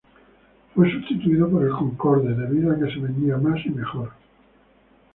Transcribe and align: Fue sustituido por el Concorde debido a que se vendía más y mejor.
Fue 0.73 0.91
sustituido 0.91 1.47
por 1.47 1.63
el 1.63 1.69
Concorde 1.73 2.33
debido 2.33 2.71
a 2.71 2.79
que 2.79 2.91
se 2.91 2.99
vendía 2.99 3.37
más 3.37 3.63
y 3.67 3.69
mejor. 3.69 4.09